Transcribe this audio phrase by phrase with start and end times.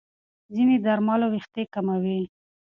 [0.55, 2.21] ځینې درملو وېښتې کموي.